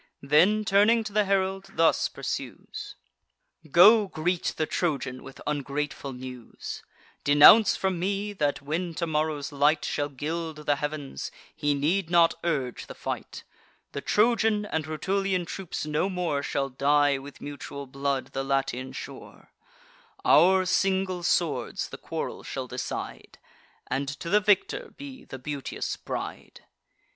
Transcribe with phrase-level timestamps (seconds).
[0.23, 2.95] Then turning to the herald, thus pursues:
[3.69, 6.81] "Go, greet the Trojan with ungrateful news;
[7.23, 12.87] Denounce from me, that, when tomorrow's light Shall gild the heav'ns, he need not urge
[12.87, 13.43] the fight;
[13.91, 19.51] The Trojan and Rutulian troops no more Shall dye, with mutual blood, the Latian shore:
[20.25, 23.37] Our single swords the quarrel shall decide,
[23.85, 26.61] And to the victor be the beauteous bride."